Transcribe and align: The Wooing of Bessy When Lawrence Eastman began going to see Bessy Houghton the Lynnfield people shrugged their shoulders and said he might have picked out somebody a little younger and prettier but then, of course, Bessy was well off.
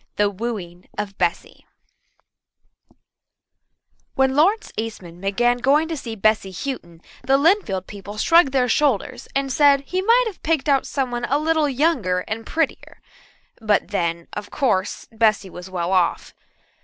The 0.15 0.31
Wooing 0.31 0.87
of 0.97 1.15
Bessy 1.19 1.67
When 4.15 4.35
Lawrence 4.35 4.71
Eastman 4.75 5.21
began 5.21 5.57
going 5.59 5.87
to 5.89 5.95
see 5.95 6.15
Bessy 6.15 6.51
Houghton 6.51 7.01
the 7.23 7.37
Lynnfield 7.37 7.85
people 7.85 8.17
shrugged 8.17 8.51
their 8.51 8.67
shoulders 8.67 9.27
and 9.35 9.53
said 9.53 9.81
he 9.81 10.01
might 10.01 10.23
have 10.25 10.41
picked 10.41 10.67
out 10.67 10.87
somebody 10.87 11.27
a 11.29 11.37
little 11.37 11.69
younger 11.69 12.21
and 12.21 12.47
prettier 12.47 12.99
but 13.61 13.89
then, 13.89 14.27
of 14.33 14.49
course, 14.49 15.07
Bessy 15.11 15.51
was 15.51 15.69
well 15.69 15.91
off. 15.91 16.33